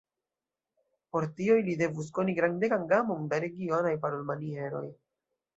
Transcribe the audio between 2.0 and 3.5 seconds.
koni grandegan gamon da